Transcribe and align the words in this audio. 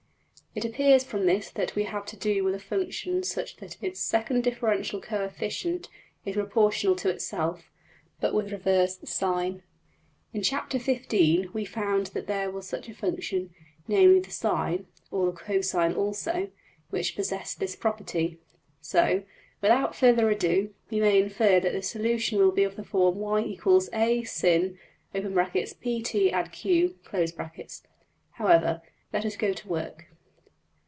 It 0.53 0.65
appears 0.65 1.05
from 1.05 1.27
this 1.27 1.49
that 1.51 1.75
we 1.77 1.85
have 1.85 2.05
to 2.07 2.17
do 2.17 2.43
with 2.43 2.53
a 2.53 2.59
function 2.59 3.23
such 3.23 3.55
that 3.61 3.81
its 3.81 4.01
second 4.01 4.43
differential 4.43 4.99
coefficient 4.99 5.87
is 6.25 6.35
proportional 6.35 6.97
to 6.97 7.09
itself, 7.09 7.71
but 8.19 8.33
with 8.33 8.51
reversed 8.51 9.07
sign. 9.07 9.63
In 10.33 10.43
Chapter~XV. 10.43 11.53
we 11.53 11.63
found 11.63 12.07
that 12.07 12.27
there 12.27 12.51
was 12.51 12.67
such 12.67 12.89
a 12.89 12.93
function 12.93 13.55
namely, 13.87 14.19
the 14.19 14.27
\emph{sine} 14.27 14.87
(or 15.09 15.31
the 15.31 15.37
\emph{cosine} 15.37 15.95
also) 15.95 16.51
which 16.89 17.15
possessed 17.15 17.61
this 17.61 17.77
property. 17.77 18.37
So, 18.81 19.23
without 19.61 19.95
further 19.95 20.29
ado, 20.29 20.73
we 20.89 20.99
may 20.99 21.17
infer 21.21 21.61
that 21.61 21.71
the 21.71 21.81
solution 21.81 22.39
will 22.39 22.51
be 22.51 22.63
of 22.65 22.75
the 22.75 22.83
form 22.83 23.15
$y 23.19 23.55
= 23.65 23.93
A 23.93 24.23
\sin 24.25 24.77
(pt 25.13 26.51
+ 26.51 26.51
q)$. 26.51 27.83
However, 28.31 28.81
let 29.13 29.25
us 29.25 29.37
go 29.37 29.53
to 29.53 29.67
work. 29.69 30.07